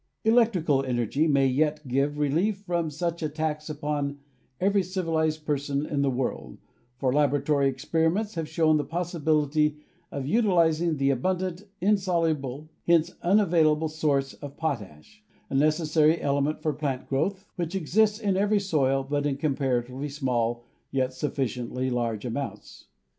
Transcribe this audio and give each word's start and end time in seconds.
Electrical 0.25 0.83
energy 0.83 1.27
may 1.27 1.45
yet 1.45 1.87
give 1.87 2.17
relief 2.17 2.61
from 2.65 2.89
such 2.89 3.21
a 3.21 3.29
tax 3.29 3.69
upon 3.69 4.17
every 4.59 4.81
civilized 4.81 5.45
person 5.45 5.85
in 5.85 6.01
the 6.01 6.09
world, 6.09 6.57
for 6.97 7.13
laboratory 7.13 7.67
experiments 7.67 8.33
have 8.33 8.49
shown 8.49 8.77
the 8.77 8.83
possibility 8.83 9.77
of 10.11 10.23
util 10.23 10.55
izing 10.57 10.97
the 10.97 11.11
abundant 11.11 11.65
insoluble, 11.81 12.67
hence 12.87 13.13
unavailable, 13.21 13.87
source 13.87 14.33
of 14.33 14.57
potash, 14.57 15.21
a 15.51 15.53
necessary 15.53 16.19
element 16.19 16.63
for 16.63 16.73
plant 16.73 17.05
growth, 17.07 17.45
which 17.55 17.75
exists 17.75 18.17
in 18.17 18.35
every 18.35 18.59
soil, 18.59 19.05
but 19.07 19.27
in 19.27 19.37
comparatively 19.37 20.09
small, 20.09 20.63
yet 20.89 21.13
sufficiently 21.13 21.91
large, 21.91 22.25
amounts. 22.25 22.87